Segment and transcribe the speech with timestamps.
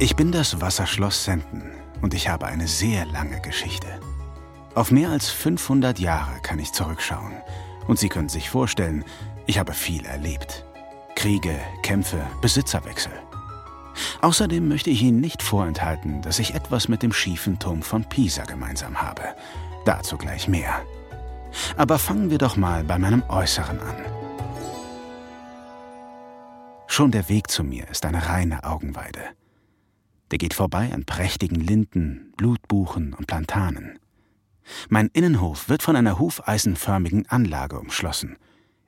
[0.00, 3.88] Ich bin das Wasserschloss Senden und ich habe eine sehr lange Geschichte.
[4.76, 7.34] Auf mehr als 500 Jahre kann ich zurückschauen.
[7.88, 9.04] Und Sie können sich vorstellen,
[9.46, 10.64] ich habe viel erlebt.
[11.16, 13.10] Kriege, Kämpfe, Besitzerwechsel.
[14.20, 18.44] Außerdem möchte ich Ihnen nicht vorenthalten, dass ich etwas mit dem schiefen Turm von Pisa
[18.44, 19.34] gemeinsam habe.
[19.84, 20.80] Dazu gleich mehr.
[21.76, 23.96] Aber fangen wir doch mal bei meinem Äußeren an.
[26.86, 29.30] Schon der Weg zu mir ist eine reine Augenweide.
[30.30, 33.98] Der geht vorbei an prächtigen Linden, Blutbuchen und Plantanen.
[34.88, 38.36] Mein Innenhof wird von einer hufeisenförmigen Anlage umschlossen.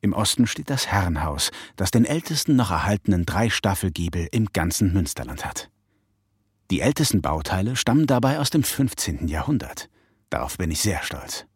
[0.00, 5.70] Im Osten steht das Herrenhaus, das den ältesten noch erhaltenen Drei-Staffelgiebel im ganzen Münsterland hat.
[6.70, 9.28] Die ältesten Bauteile stammen dabei aus dem 15.
[9.28, 9.88] Jahrhundert.
[10.30, 11.46] Darauf bin ich sehr stolz.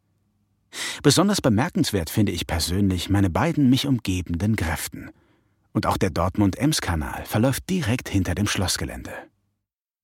[1.03, 5.11] Besonders bemerkenswert finde ich persönlich meine beiden mich umgebenden Gräften.
[5.73, 9.13] Und auch der Dortmund-Ems-Kanal verläuft direkt hinter dem Schlossgelände.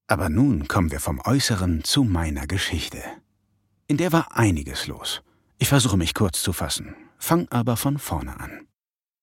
[0.08, 3.02] Aber nun kommen wir vom Äußeren zu meiner Geschichte.
[3.88, 5.22] In der war einiges los.
[5.58, 8.66] Ich versuche mich kurz zu fassen, fang aber von vorne an.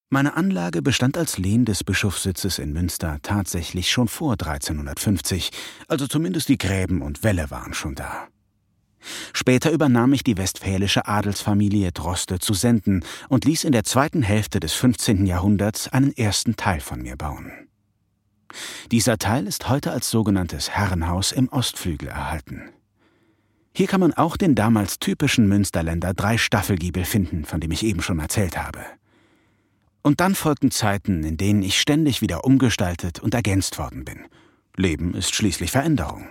[0.09, 5.52] Meine Anlage bestand als Lehn des Bischofssitzes in Münster tatsächlich schon vor 1350,
[5.88, 8.28] also zumindest die Gräben und Wälle waren schon da.
[9.34, 14.59] Später übernahm ich die westfälische Adelsfamilie Droste zu Senden und ließ in der zweiten Hälfte
[14.59, 15.26] des 15.
[15.26, 17.62] Jahrhunderts einen ersten Teil von mir bauen.
[18.92, 22.70] Dieser Teil ist heute als sogenanntes Herrenhaus im Ostflügel erhalten.
[23.76, 28.20] Hier kann man auch den damals typischen Münsterländer Drei-Staffelgiebel finden, von dem ich eben schon
[28.20, 28.80] erzählt habe.
[30.04, 34.26] Und dann folgten Zeiten, in denen ich ständig wieder umgestaltet und ergänzt worden bin.
[34.76, 36.28] Leben ist schließlich Veränderung.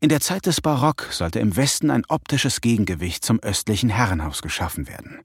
[0.00, 4.88] In der Zeit des Barock sollte im Westen ein optisches Gegengewicht zum östlichen Herrenhaus geschaffen
[4.88, 5.20] werden.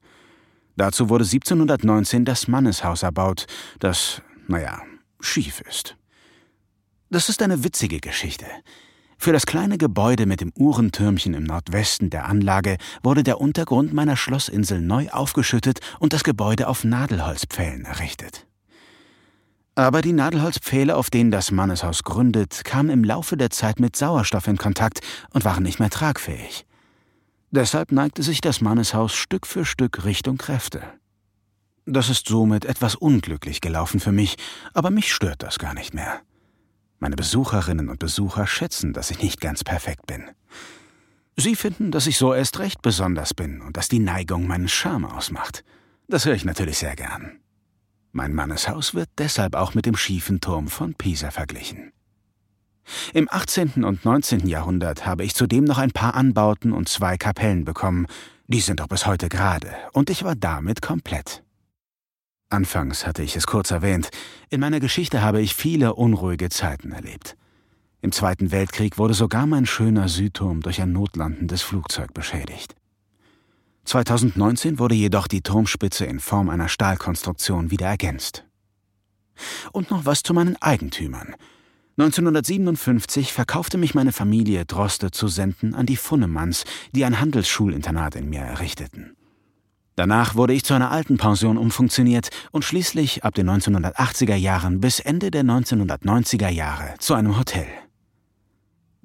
[0.76, 3.46] Dazu wurde 1719 das Manneshaus erbaut,
[3.80, 4.80] das, naja,
[5.18, 5.97] schief ist.
[7.10, 8.46] Das ist eine witzige Geschichte.
[9.16, 14.16] Für das kleine Gebäude mit dem Uhrentürmchen im Nordwesten der Anlage wurde der Untergrund meiner
[14.16, 18.46] Schlossinsel neu aufgeschüttet und das Gebäude auf Nadelholzpfählen errichtet.
[19.74, 24.46] Aber die Nadelholzpfähle, auf denen das Manneshaus gründet, kamen im Laufe der Zeit mit Sauerstoff
[24.46, 25.00] in Kontakt
[25.30, 26.66] und waren nicht mehr tragfähig.
[27.50, 30.82] Deshalb neigte sich das Manneshaus Stück für Stück Richtung Kräfte.
[31.86, 34.36] Das ist somit etwas unglücklich gelaufen für mich,
[34.74, 36.20] aber mich stört das gar nicht mehr.
[37.00, 40.24] Meine Besucherinnen und Besucher schätzen, dass ich nicht ganz perfekt bin.
[41.36, 45.04] Sie finden, dass ich so erst recht besonders bin und dass die Neigung meinen Charme
[45.04, 45.64] ausmacht.
[46.08, 47.38] Das höre ich natürlich sehr gern.
[48.10, 51.92] Mein Manneshaus wird deshalb auch mit dem schiefen Turm von Pisa verglichen.
[53.12, 53.84] Im 18.
[53.84, 54.48] und 19.
[54.48, 58.06] Jahrhundert habe ich zudem noch ein paar Anbauten und zwei Kapellen bekommen,
[58.46, 61.44] die sind auch bis heute gerade, und ich war damit komplett.
[62.50, 64.08] Anfangs hatte ich es kurz erwähnt,
[64.48, 67.36] in meiner Geschichte habe ich viele unruhige Zeiten erlebt.
[68.00, 72.74] Im Zweiten Weltkrieg wurde sogar mein schöner Südturm durch ein notlandendes Flugzeug beschädigt.
[73.84, 78.44] 2019 wurde jedoch die Turmspitze in Form einer Stahlkonstruktion wieder ergänzt.
[79.72, 81.34] Und noch was zu meinen Eigentümern.
[81.98, 88.30] 1957 verkaufte mich meine Familie Droste zu Senden an die Funnemanns, die ein Handelsschulinternat in
[88.30, 89.17] mir errichteten.
[89.98, 95.32] Danach wurde ich zu einer Altenpension umfunktioniert und schließlich ab den 1980er Jahren bis Ende
[95.32, 97.66] der 1990er Jahre zu einem Hotel.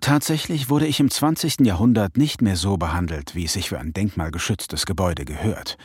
[0.02, 1.62] Tatsächlich wurde ich im 20.
[1.62, 5.80] Jahrhundert nicht mehr so behandelt, wie es sich für ein denkmalgeschütztes Gebäude gehört.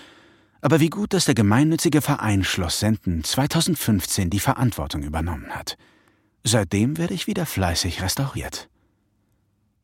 [0.61, 5.79] Aber wie gut, dass der gemeinnützige Verein Schloss Senden 2015 die Verantwortung übernommen hat.
[6.45, 8.69] Seitdem werde ich wieder fleißig restauriert.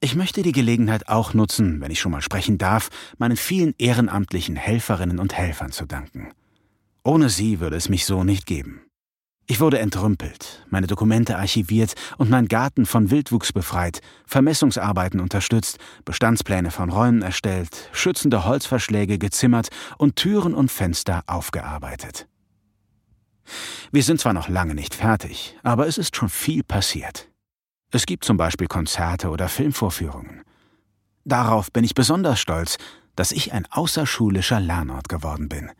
[0.04, 4.54] Ich möchte die Gelegenheit auch nutzen, wenn ich schon mal sprechen darf, meinen vielen ehrenamtlichen
[4.54, 6.28] Helferinnen und Helfern zu danken.
[7.04, 8.82] Ohne sie würde es mich so nicht geben.
[9.46, 16.70] Ich wurde entrümpelt, meine Dokumente archiviert und mein Garten von Wildwuchs befreit, Vermessungsarbeiten unterstützt, Bestandspläne
[16.70, 22.28] von Räumen erstellt, schützende Holzverschläge gezimmert und Türen und Fenster aufgearbeitet.
[23.90, 27.30] Wir sind zwar noch lange nicht fertig, aber es ist schon viel passiert.
[27.94, 30.42] Es gibt zum Beispiel Konzerte oder Filmvorführungen.
[31.24, 32.76] Darauf bin ich besonders stolz,
[33.14, 35.70] dass ich ein außerschulischer Lernort geworden bin.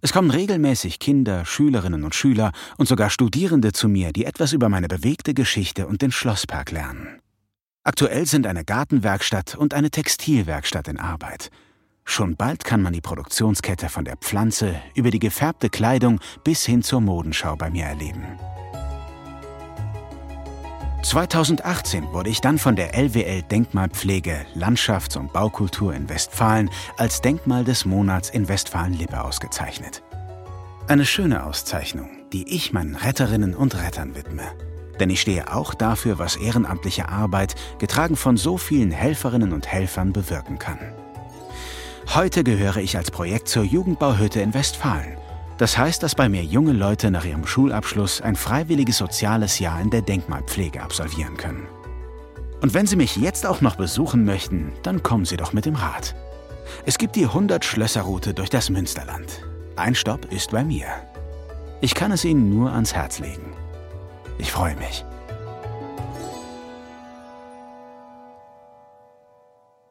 [0.00, 4.70] Es kommen regelmäßig Kinder, Schülerinnen und Schüler und sogar Studierende zu mir, die etwas über
[4.70, 7.20] meine bewegte Geschichte und den Schlosspark lernen.
[7.84, 11.50] Aktuell sind eine Gartenwerkstatt und eine Textilwerkstatt in Arbeit.
[12.06, 16.82] Schon bald kann man die Produktionskette von der Pflanze über die gefärbte Kleidung bis hin
[16.82, 18.38] zur Modenschau bei mir erleben.
[21.02, 27.64] 2018 wurde ich dann von der LWL Denkmalpflege, Landschafts- und Baukultur in Westfalen als Denkmal
[27.64, 30.02] des Monats in Westfalen-Lippe ausgezeichnet.
[30.86, 34.44] Eine schöne Auszeichnung, die ich meinen Retterinnen und Rettern widme.
[35.00, 40.12] Denn ich stehe auch dafür, was ehrenamtliche Arbeit, getragen von so vielen Helferinnen und Helfern,
[40.12, 40.78] bewirken kann.
[42.14, 45.16] Heute gehöre ich als Projekt zur Jugendbauhütte in Westfalen.
[45.62, 49.90] Das heißt, dass bei mir junge Leute nach ihrem Schulabschluss ein freiwilliges soziales Jahr in
[49.90, 51.68] der Denkmalpflege absolvieren können.
[52.60, 55.76] Und wenn Sie mich jetzt auch noch besuchen möchten, dann kommen Sie doch mit dem
[55.76, 56.16] Rad.
[56.84, 59.44] Es gibt die 100-Schlösser-Route durch das Münsterland.
[59.76, 60.88] Ein Stopp ist bei mir.
[61.80, 63.54] Ich kann es Ihnen nur ans Herz legen.
[64.38, 65.04] Ich freue mich.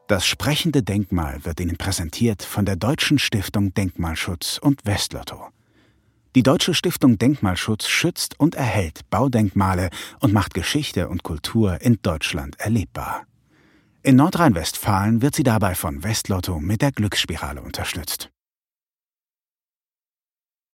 [0.06, 5.48] Das sprechende Denkmal wird Ihnen präsentiert von der Deutschen Stiftung Denkmalschutz und Westlotto.
[6.34, 12.58] Die Deutsche Stiftung Denkmalschutz schützt und erhält Baudenkmale und macht Geschichte und Kultur in Deutschland
[12.58, 13.26] erlebbar.
[14.02, 18.31] In Nordrhein-Westfalen wird sie dabei von Westlotto mit der Glücksspirale unterstützt.